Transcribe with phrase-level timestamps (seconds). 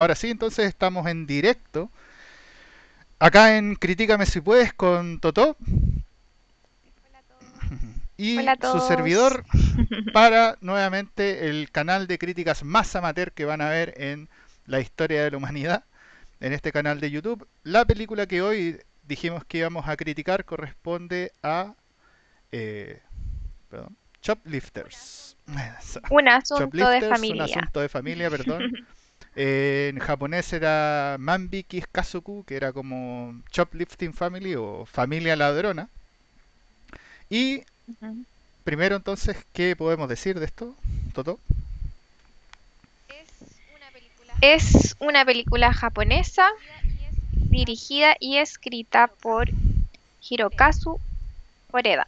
[0.00, 1.90] Ahora sí, entonces estamos en directo.
[3.18, 5.56] Acá en Critícame si puedes con Totó.
[8.16, 9.44] Y su servidor
[10.12, 14.28] para nuevamente el canal de críticas más amateur que van a ver en
[14.66, 15.84] la historia de la humanidad,
[16.40, 17.48] en este canal de YouTube.
[17.64, 21.74] La película que hoy dijimos que íbamos a criticar corresponde a
[22.52, 23.00] eh,
[23.68, 25.36] perdón, Choplifters.
[26.10, 27.44] Un asunto de familia.
[27.44, 28.72] Un asunto de familia, perdón.
[29.36, 35.88] en japonés era Manbiki Kazoku, que era como Choplifting Family o Familia Ladrona.
[37.30, 37.62] Y
[38.64, 40.74] primero entonces, ¿qué podemos decir de esto,
[41.14, 41.38] Toto?
[44.40, 46.48] Es una película japonesa
[47.32, 49.48] dirigida y escrita por
[50.20, 51.00] Hirokazu
[51.72, 52.06] Oreda.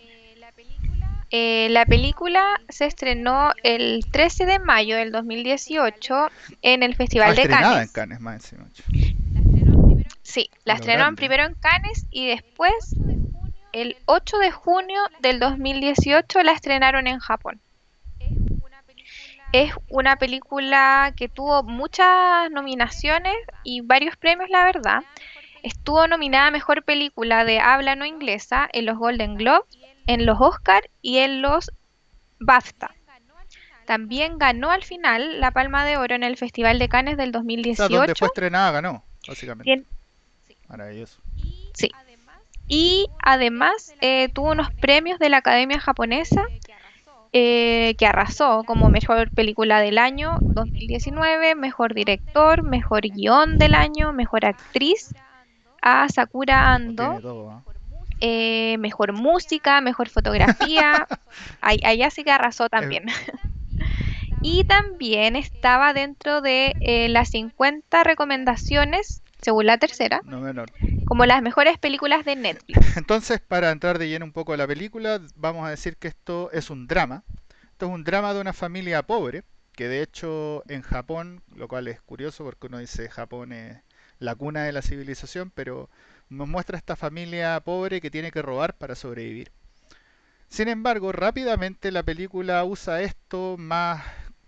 [1.33, 6.29] Eh, la película se estrenó el 13 de mayo del 2018
[6.63, 7.83] en el Festival de Cannes.
[7.83, 8.53] en Cannes, más
[10.23, 12.97] Sí, la estrenaron primero en Cannes y después,
[13.73, 17.61] el 8 de junio del 2018, la estrenaron en Japón.
[19.53, 25.03] Es una película que tuvo muchas nominaciones y varios premios, la verdad.
[25.63, 30.41] Estuvo nominada a Mejor Película de Habla No Inglesa en los Golden Globes en los
[30.41, 31.73] Oscar y en los
[32.39, 32.95] BAFTA.
[33.87, 37.83] También ganó al final la Palma de Oro en el Festival de Cannes del 2018.
[37.83, 39.85] O sea, donde fue estrenada ganó, básicamente.
[40.69, 41.21] Maravilloso.
[41.75, 41.91] Sí.
[42.69, 46.45] Y además eh, tuvo unos premios de la Academia Japonesa
[47.33, 54.13] eh, que arrasó como mejor película del año 2019, mejor director, mejor guion del año,
[54.13, 55.15] mejor actriz
[55.83, 57.63] a Sakura Ando.
[58.21, 61.07] Eh, mejor música, mejor fotografía.
[61.61, 63.07] allá sí que arrasó también.
[64.43, 70.23] y también estaba dentro de eh, las 50 recomendaciones, según la tercera,
[71.07, 72.79] como las mejores películas de Netflix.
[72.97, 76.51] Entonces, para entrar de lleno un poco a la película, vamos a decir que esto
[76.53, 77.23] es un drama.
[77.73, 79.43] Esto es un drama de una familia pobre,
[79.75, 83.79] que de hecho en Japón, lo cual es curioso porque uno dice Japón es
[84.19, 85.89] la cuna de la civilización, pero
[86.31, 89.51] nos muestra esta familia pobre que tiene que robar para sobrevivir.
[90.49, 94.03] Sin embargo, rápidamente la película usa esto más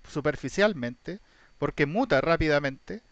[0.09, 1.21] superficialmente,
[1.59, 3.03] porque muta rápidamente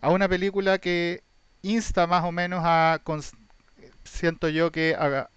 [0.00, 1.22] a una película que
[1.62, 3.00] insta más o menos a,
[4.04, 5.28] siento yo que a,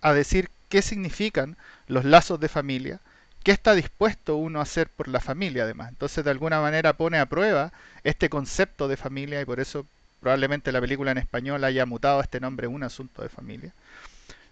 [0.00, 1.56] a decir qué significan
[1.86, 3.00] los lazos de familia,
[3.44, 5.90] qué está dispuesto uno a hacer por la familia además.
[5.90, 7.72] Entonces de alguna manera pone a prueba
[8.04, 9.86] este concepto de familia y por eso
[10.20, 13.74] probablemente la película en español haya mutado este nombre Un asunto de familia.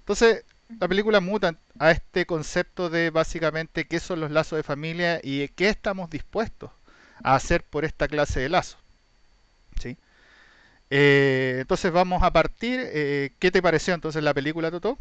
[0.00, 0.44] Entonces,
[0.80, 5.48] la película muta a este concepto de básicamente qué son los lazos de familia y
[5.48, 6.70] qué estamos dispuestos
[7.22, 8.78] a hacer por esta clase de lazos.
[9.80, 9.96] ¿Sí?
[10.90, 12.80] Eh, entonces vamos a partir.
[12.82, 14.98] Eh, ¿Qué te pareció entonces la película, Toto?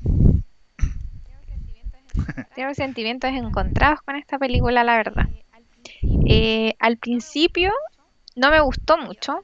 [2.55, 5.29] Tengo sentimientos encontrados con esta película, la verdad.
[6.27, 7.71] Eh, al principio
[8.35, 9.43] no me gustó mucho,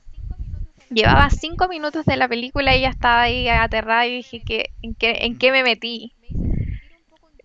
[0.89, 4.95] Llevaba cinco minutos de la película y ya estaba ahí aterrada y dije, que, ¿en,
[4.95, 6.13] qué, ¿en qué me metí?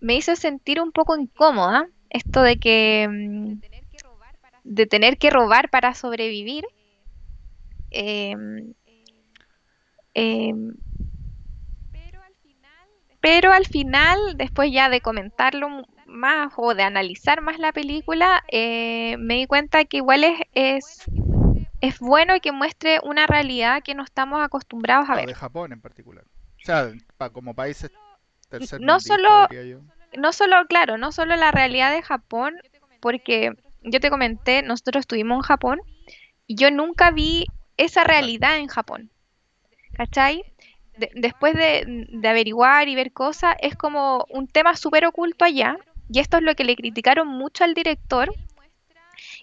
[0.01, 3.61] Me hizo sentir un poco incómoda esto de que mm,
[4.63, 6.65] de tener que robar para sobrevivir.
[7.91, 8.73] Em,
[10.13, 10.73] em,
[13.21, 15.67] pero al final, después ya de comentarlo
[16.05, 21.03] más o de analizar más la película, eh, me di cuenta que igual es, es
[21.87, 25.27] es bueno que muestre una realidad que no estamos acostumbrados a ver.
[25.27, 26.23] De Japón en particular.
[26.25, 26.91] O sea,
[27.31, 27.91] como países
[28.49, 29.47] tercer no solo,
[30.17, 32.55] no solo, claro, no solo la realidad de Japón,
[32.99, 33.51] porque
[33.83, 35.81] yo te comenté, nosotros estuvimos en Japón
[36.47, 37.45] y yo nunca vi
[37.77, 39.11] esa realidad en Japón.
[39.93, 40.43] ¿Cachai?
[41.13, 45.77] después de, averiguar y ver cosas, es como un tema súper oculto allá,
[46.09, 48.33] y esto es lo que le criticaron mucho al director,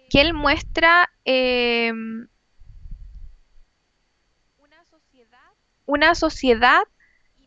[0.08, 1.92] que él muestra eh,
[5.86, 6.82] una sociedad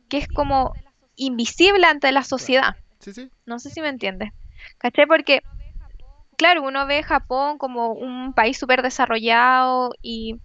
[0.10, 0.74] que es como
[1.16, 2.76] invisible ante la sociedad.
[3.46, 4.32] No sé si me entiendes.
[4.78, 5.08] ¿Caché?
[5.08, 5.42] Porque,
[6.38, 10.40] claro, uno ve Japón como un país súper desarrollado y,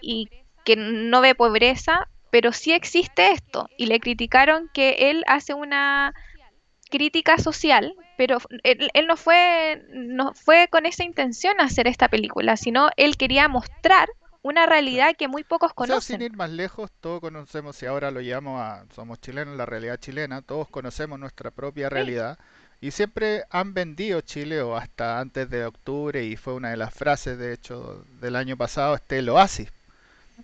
[0.00, 0.28] y,
[0.64, 3.68] que no ve pobreza, pero sí existe esto.
[3.76, 6.14] Y le criticaron que él hace una
[6.90, 12.56] crítica social, pero él, él, no fue no fue con esa intención hacer esta película,
[12.56, 14.08] sino él quería mostrar
[14.44, 16.20] una realidad que muy pocos conocen.
[16.20, 19.96] sin ir más lejos, todos conocemos, si ahora lo llamamos a, somos chilenos, la realidad
[19.98, 22.38] chilena, todos conocemos nuestra propia realidad
[22.80, 26.92] Y siempre han vendido Chile, o hasta antes de octubre, y fue una de las
[26.92, 29.72] frases, de hecho, del año pasado, este el oasis.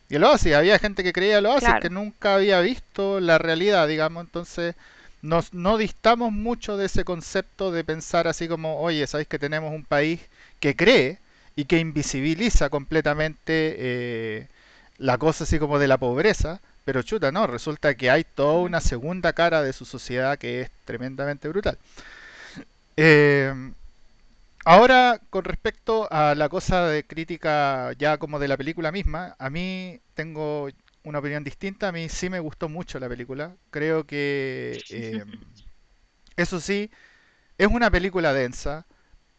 [0.09, 3.89] Y el oasis, había gente que creía el oasis, que nunca había visto la realidad,
[3.89, 4.77] digamos, entonces
[5.23, 9.73] nos, no distamos mucho de ese concepto de pensar así como, oye, sabéis que tenemos
[9.73, 10.21] un país
[10.61, 11.21] que cree
[11.61, 14.49] y que invisibiliza completamente eh,
[14.97, 18.81] la cosa así como de la pobreza, pero chuta, no, resulta que hay toda una
[18.81, 21.79] segunda cara de su sociedad que es tremendamente brutal.
[22.97, 23.53] Eh,
[24.65, 29.51] ahora, con respecto a la cosa de crítica ya como de la película misma, a
[29.51, 30.69] mí tengo
[31.05, 31.89] una opinión distinta.
[31.89, 33.55] A mí sí me gustó mucho la película.
[33.71, 35.25] Creo que, eh,
[36.37, 36.91] eso sí,
[37.59, 38.87] es una película densa.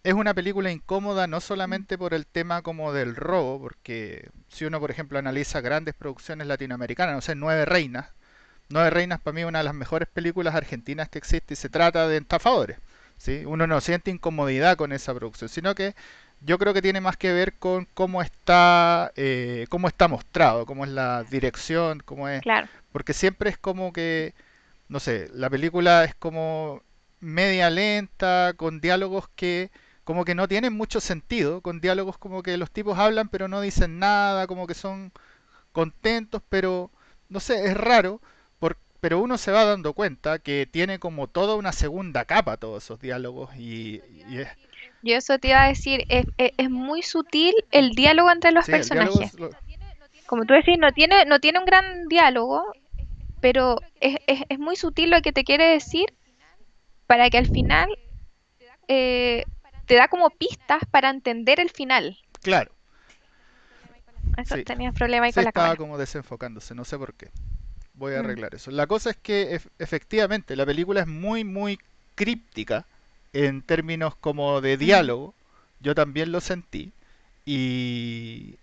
[0.04, 4.80] Es una película incómoda no solamente por el tema como del robo, porque si uno,
[4.80, 8.10] por ejemplo, analiza grandes producciones latinoamericanas, no sé, Nueve Reinas,
[8.70, 11.70] Nueve Reinas para mí es una de las mejores películas argentinas que existe y se
[11.70, 12.78] trata de estafadores.
[13.18, 13.44] ¿sí?
[13.46, 15.94] Uno no siente incomodidad con esa producción, sino que
[16.42, 20.86] yo creo que tiene más que ver con cómo está eh, cómo está mostrado, cómo
[20.86, 22.42] es la dirección, cómo es...
[22.42, 22.68] Claro.
[22.92, 24.34] Porque siempre es como que,
[24.88, 26.82] no sé, la película es como
[27.20, 29.70] media lenta, con diálogos que
[30.12, 33.62] como que no tienen mucho sentido, con diálogos como que los tipos hablan pero no
[33.62, 35.14] dicen nada, como que son
[35.72, 36.92] contentos, pero
[37.30, 38.20] no sé, es raro,
[39.00, 43.00] pero uno se va dando cuenta que tiene como toda una segunda capa todos esos
[43.00, 44.50] diálogos y, es...
[45.02, 49.32] Yo eso te iba a decir, es, es, muy sutil el diálogo entre los personajes.
[50.26, 52.66] Como tú decís, no tiene, no tiene un gran diálogo,
[53.40, 56.14] pero es, es, es muy sutil lo que te quiere decir
[57.08, 57.88] para que al final
[58.90, 59.46] eh,
[59.92, 62.18] te da como pistas para entender el final.
[62.42, 62.72] Claro.
[64.38, 67.30] Eso tenía problema ahí con la estaba como desenfocándose, no sé por qué.
[67.96, 68.26] Voy a mm.
[68.26, 68.72] arreglar eso.
[68.72, 71.78] La cosa es que efectivamente la película es muy, muy
[72.16, 72.86] críptica
[73.34, 75.34] en términos como de diálogo.
[75.82, 76.94] Yo también lo sentí.
[77.46, 78.56] Y,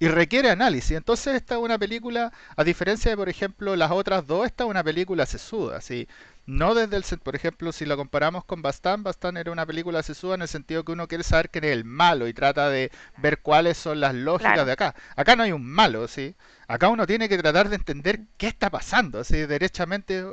[0.00, 0.96] y requiere análisis.
[0.96, 4.70] Entonces esta es una película, a diferencia de por ejemplo las otras dos, esta es
[4.70, 5.80] una película sesuda.
[5.80, 6.08] ¿sí?
[6.46, 10.34] No desde el, por ejemplo, si la comparamos con Bastán, Bastán era una película sesuda
[10.34, 13.40] en el sentido que uno quiere saber quién es el malo y trata de ver
[13.42, 14.94] cuáles son las lógicas de acá.
[15.16, 16.34] Acá no hay un malo, ¿sí?
[16.66, 19.46] Acá uno tiene que tratar de entender qué está pasando, ¿sí?
[19.46, 20.24] Derechamente,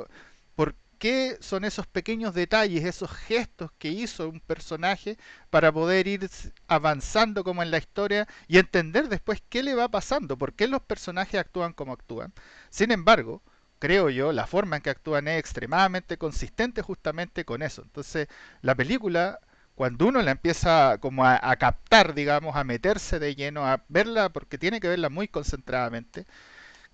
[0.56, 5.16] por qué son esos pequeños detalles, esos gestos que hizo un personaje
[5.50, 6.28] para poder ir
[6.68, 10.82] avanzando como en la historia y entender después qué le va pasando, por qué los
[10.82, 12.32] personajes actúan como actúan.
[12.70, 13.42] Sin embargo,
[13.78, 17.82] creo yo, la forma en que actúan es extremadamente consistente justamente con eso.
[17.82, 18.28] Entonces,
[18.62, 19.40] la película,
[19.74, 24.58] cuando uno la empieza como a, captar, digamos, a meterse de lleno, a verla, porque
[24.58, 26.26] tiene que verla muy concentradamente,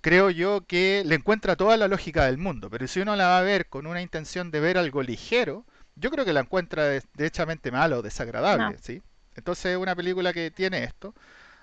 [0.05, 2.69] creo yo que le encuentra toda la lógica del mundo.
[2.69, 5.65] Pero si uno la va a ver con una intención de ver algo ligero,
[5.97, 9.01] yo creo que la encuentra derechamente malo o desagradable, ¿sí?
[9.35, 11.15] Entonces es una película que tiene esto.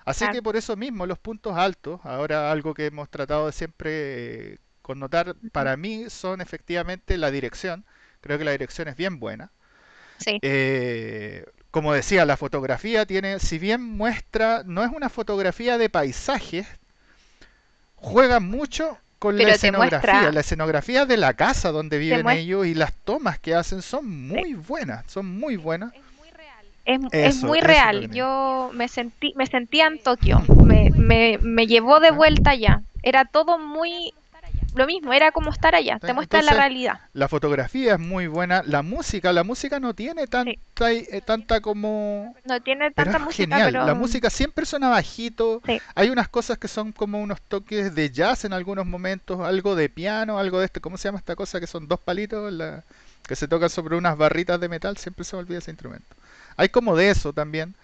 [0.04, 4.58] Así que por eso mismo los puntos altos, ahora algo que hemos tratado de siempre
[4.82, 7.84] connotar, para mí son efectivamente la dirección.
[8.20, 9.52] Creo que la dirección es bien buena.
[10.18, 10.40] Sí.
[10.42, 16.66] Eh, como decía, la fotografía tiene, si bien muestra, no es una fotografía de paisajes,
[18.02, 20.32] juega mucho con la escenografía.
[20.32, 24.54] La escenografía de la casa donde viven ellos y las tomas que hacen son muy
[24.54, 25.92] buenas, son muy buenas.
[26.84, 28.10] Es, es, muy real.
[28.10, 30.42] Yo me sentí, me sentía en Tokio.
[30.64, 32.82] Me, me, me llevó de vuelta allá.
[33.04, 34.12] Era todo muy
[34.74, 37.00] lo mismo, era como estar allá, te muestra la realidad.
[37.12, 40.52] La fotografía es muy buena, la música, la música no tiene tanta,
[40.90, 42.34] eh, tanta como...
[42.44, 43.86] No tiene tanta música, genial.
[43.86, 45.60] La música siempre suena bajito,
[45.94, 49.88] hay unas cosas que son como unos toques de jazz en algunos momentos, algo de
[49.88, 51.60] piano, algo de este, ¿cómo se llama esta cosa?
[51.60, 52.84] Que son dos palitos la...
[53.26, 56.16] que se tocan sobre unas barritas de metal, siempre se me olvida ese instrumento.
[56.56, 57.74] Hay como de eso también,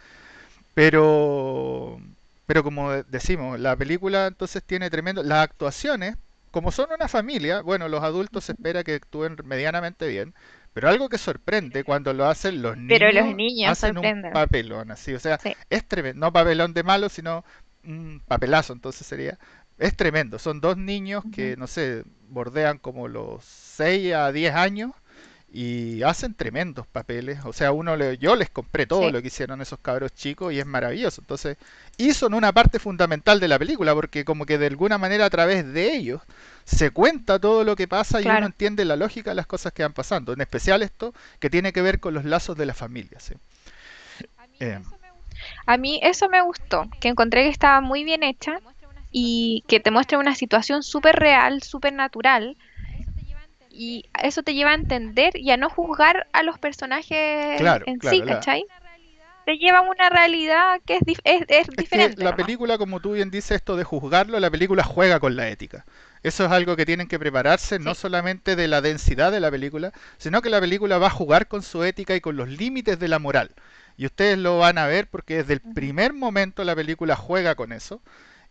[0.74, 2.00] pero...
[2.46, 5.22] Pero como decimos, la película entonces tiene tremendo...
[5.22, 6.16] Las actuaciones
[6.50, 10.34] como son una familia, bueno, los adultos se espera que actúen medianamente bien,
[10.72, 14.90] pero algo que sorprende cuando lo hacen los niños, pero los niños hacen un papelón
[14.90, 15.38] así, o sea,
[15.70, 17.44] es tremendo, no papelón de malo, sino
[17.84, 19.38] un papelazo, entonces sería,
[19.78, 24.92] es tremendo, son dos niños que, no sé, bordean como los 6 a 10 años
[25.50, 27.38] y hacen tremendos papeles.
[27.44, 30.60] O sea, uno le, yo les compré todo lo que hicieron esos cabros chicos y
[30.60, 31.22] es maravilloso.
[31.22, 31.56] Entonces,
[31.96, 35.30] y son una parte fundamental de la película porque como que de alguna manera a
[35.30, 36.20] través de ellos
[36.64, 39.82] se cuenta todo lo que pasa y uno entiende la lógica de las cosas que
[39.82, 40.32] van pasando.
[40.32, 43.18] En especial esto que tiene que ver con los lazos de la familia.
[44.60, 44.80] Eh.
[45.66, 48.60] A mí eso me gustó, que encontré que estaba muy bien hecha
[49.10, 52.56] y que te muestra una situación súper real, súper natural
[53.78, 58.22] y eso te lleva a entender y a no juzgar a los personajes en sí,
[58.22, 58.66] ¿cachai?
[59.46, 62.22] Te lleva a una realidad que es, es, diferente.
[62.22, 65.86] la película, como tú bien dices, esto de juzgarlo, la película juega con la ética.
[66.24, 69.92] Eso es algo que tienen que prepararse, no solamente de la densidad de la película,
[70.18, 73.06] sino que la película va a jugar con su ética y con los límites de
[73.06, 73.52] la moral.
[73.96, 77.72] Y ustedes lo van a ver porque desde el primer momento la película juega con
[77.72, 78.02] eso.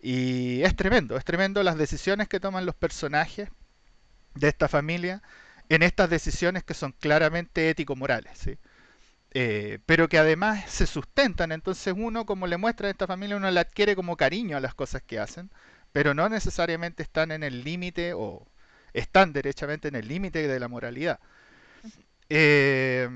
[0.02, 3.50] Y es tremendo, es tremendo las decisiones que toman los personajes
[4.40, 5.22] de esta familia
[5.70, 8.58] en estas decisiones que son claramente ético-morales, ¿sí?
[9.32, 13.52] Eh, pero que además se sustentan, entonces uno como le muestra a esta familia, uno
[13.52, 15.52] le adquiere como cariño a las cosas que hacen,
[15.92, 18.48] pero no necesariamente están en el límite o
[18.94, 21.20] están derechamente en el límite de la moralidad.
[22.30, 23.10] Eh,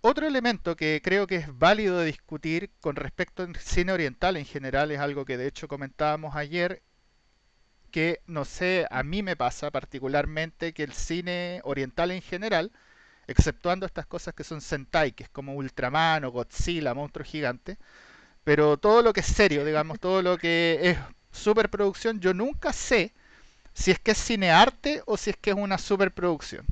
[0.00, 4.44] otro elemento que creo que es válido de discutir con respecto al cine oriental en
[4.44, 6.82] general es algo que de hecho comentábamos ayer,
[7.94, 12.72] que no sé, a mí me pasa particularmente que el cine oriental en general,
[13.28, 17.78] exceptuando estas cosas que son Sentai, que es como Ultraman o Godzilla, monstruo gigante,
[18.42, 20.98] pero todo lo que es serio, digamos, todo lo que es
[21.30, 23.12] superproducción, yo nunca sé
[23.74, 26.66] si es que es cinearte o si es que es una superproducción.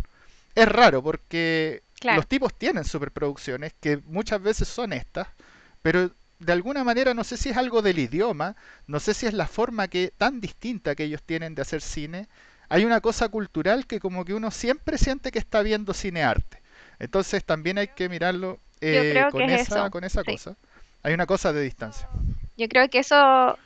[0.57, 5.29] Es raro porque los tipos tienen superproducciones que muchas veces son estas,
[5.83, 6.11] pero
[6.44, 8.56] de alguna manera no sé si es algo del idioma,
[8.87, 12.28] no sé si es la forma que tan distinta que ellos tienen de hacer cine.
[12.68, 16.62] Hay una cosa cultural que como que uno siempre siente que está viendo cinearte.
[16.99, 20.56] Entonces también hay que mirarlo eh, con, esa, con esa cosa.
[21.02, 22.08] Hay una cosa de distancia.
[22.56, 23.58] Yo creo que eso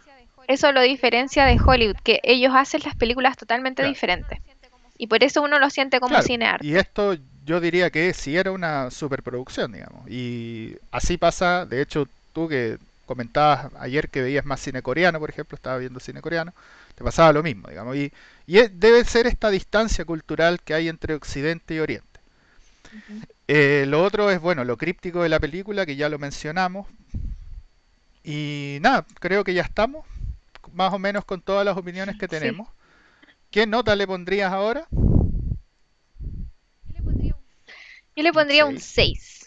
[0.48, 4.38] eso lo diferencia de Hollywood, que ellos hacen las películas totalmente diferentes.
[4.96, 6.66] Y por eso uno lo siente como cinearte.
[6.66, 10.08] Y esto yo diría que sí era una superproducción, digamos.
[10.08, 12.76] Y así pasa, de hecho, tú que
[13.06, 16.52] comentabas ayer que veías más cine coreano, por ejemplo, estaba viendo cine coreano,
[16.94, 17.96] te pasaba lo mismo, digamos.
[17.96, 18.12] Y,
[18.46, 22.20] y debe ser esta distancia cultural que hay entre Occidente y Oriente.
[23.48, 26.86] Eh, lo otro es, bueno, lo críptico de la película, que ya lo mencionamos.
[28.22, 30.04] Y nada, creo que ya estamos
[30.74, 32.68] más o menos con todas las opiniones que tenemos.
[33.50, 34.86] ¿Qué nota le pondrías ahora?
[38.14, 39.46] Yo le pondría un 6.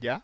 [0.00, 0.22] ¿Ya?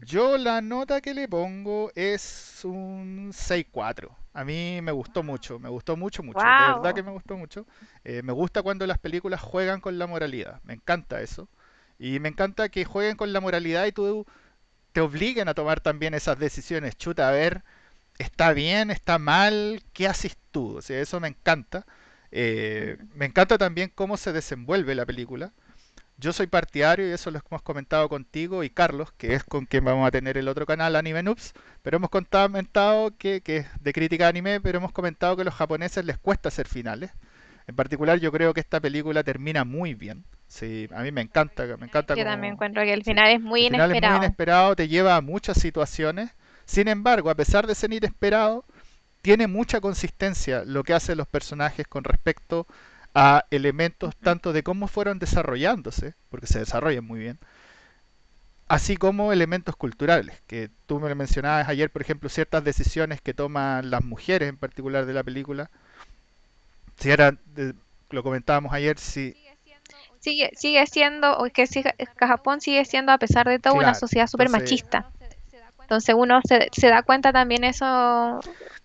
[0.00, 4.16] Yo la nota que le pongo es un 6-4.
[4.32, 6.50] A mí me gustó mucho, me gustó mucho, mucho.
[6.54, 7.66] De verdad que me gustó mucho.
[8.04, 10.60] Eh, me gusta cuando las películas juegan con la moralidad.
[10.64, 11.48] Me encanta eso.
[11.98, 14.26] Y me encanta que jueguen con la moralidad y tú
[14.92, 16.96] te obliguen a tomar también esas decisiones.
[16.96, 17.64] Chuta, a ver,
[18.18, 20.76] está bien, está mal, ¿qué haces tú?
[20.78, 21.86] O sea, eso me encanta.
[22.30, 25.52] Eh, me encanta también cómo se desenvuelve la película.
[26.18, 29.84] Yo soy partidario, y eso lo hemos comentado contigo y Carlos, que es con quien
[29.84, 33.92] vamos a tener el otro canal, Anime Noobs, pero hemos comentado que, que es de
[33.92, 37.10] crítica de anime, pero hemos comentado que a los japoneses les cuesta hacer finales.
[37.66, 40.24] En particular, yo creo que esta película termina muy bien.
[40.46, 42.14] Sí, a mí me encanta, me encanta.
[42.14, 44.14] Yo también encuentro que el final es muy el final inesperado.
[44.14, 46.30] Es muy inesperado, te lleva a muchas situaciones
[46.66, 48.64] sin embargo, a pesar de ser inesperado,
[49.22, 52.66] tiene mucha consistencia lo que hacen los personajes con respecto
[53.18, 57.38] a elementos tanto de cómo fueron desarrollándose, porque se desarrollan muy bien,
[58.68, 63.32] así como elementos culturales, que tú me lo mencionabas ayer, por ejemplo, ciertas decisiones que
[63.32, 65.70] toman las mujeres en particular de la película.
[66.98, 67.38] Si era,
[68.10, 69.34] lo comentábamos ayer, si...
[70.18, 71.66] Sigue, sigue siendo, que,
[72.18, 75.10] Japón sigue siendo, a pesar de todo, una sociedad súper machista.
[75.86, 77.86] Entonces uno se, se da cuenta también eso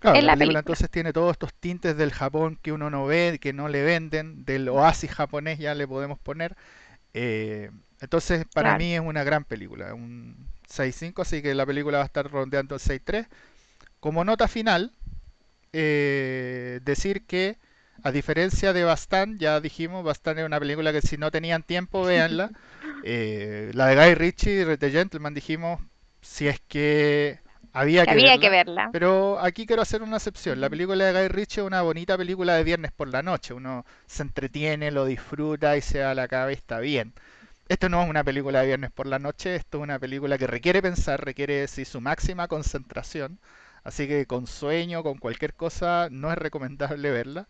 [0.03, 3.53] en la, película, Entonces tiene todos estos tintes del Japón que uno no ve, que
[3.53, 6.55] no le venden, del oasis japonés ya le podemos poner.
[7.15, 12.03] Eh, entonces para mí es una gran película, un 6.5, así que la película va
[12.03, 13.25] a estar rondeando el 6.3.
[13.99, 14.91] Como nota final,
[15.73, 17.57] eh, decir que
[18.03, 22.03] a diferencia de Bastan, ya dijimos, Bastan es una película que si no tenían tiempo,
[22.03, 22.51] véanla.
[23.03, 25.81] Eh, la de Guy Ritchie, The Gentleman, dijimos,
[26.21, 27.39] si es que
[27.73, 30.59] había, que, verla, Pero aquí quiero hacer una excepción.
[30.59, 33.53] La película de Guy Ritchie es una bonita película de viernes por la noche.
[33.53, 37.13] Uno se entretiene, lo disfruta y se da la cabeza, está bien.
[37.69, 40.47] Esto no es una película de viernes por la noche, esto es una película que
[40.47, 43.39] requiere pensar, requiere su máxima concentración.
[43.83, 47.47] Así que con sueño, con cualquier cosa, no es recomendable verla.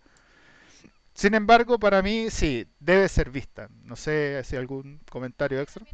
[1.13, 3.69] Sin embargo, para mí sí, debe ser vista.
[3.83, 5.85] No sé si hay algún comentario extra.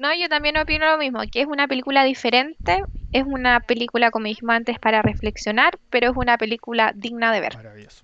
[0.00, 4.24] No, yo también opino lo mismo, que es una película diferente, es una película, como
[4.24, 7.54] dijimos antes, para reflexionar, pero es una película digna de ver.
[7.54, 8.02] Maravilloso.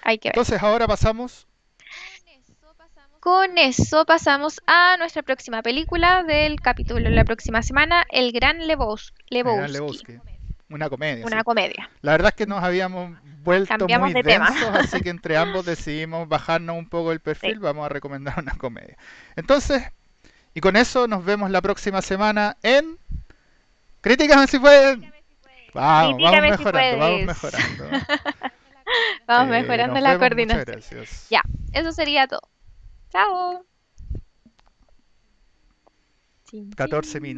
[0.00, 0.34] Hay que ver.
[0.34, 1.46] Entonces, ahora pasamos.
[3.20, 8.66] Con eso pasamos a nuestra próxima película del capítulo de la próxima semana, El Gran
[8.66, 9.42] Lebowski.
[10.70, 11.26] Una comedia.
[11.26, 11.90] Una comedia.
[12.00, 16.78] La verdad es que nos habíamos vuelto muy densos, así que entre ambos decidimos bajarnos
[16.78, 17.58] un poco el perfil.
[17.58, 18.96] Vamos a recomendar una comedia.
[19.36, 19.82] Entonces,
[20.56, 22.98] y con eso nos vemos la próxima semana en
[24.00, 25.12] Críticas si pueden.
[25.74, 27.84] Vamos, vamos mejorando, vamos mejorando.
[29.26, 31.04] vamos mejorando la coordinación.
[31.28, 31.42] Ya,
[31.74, 32.40] eso sería todo.
[33.10, 33.66] Chao.
[36.74, 37.34] 14 minutos.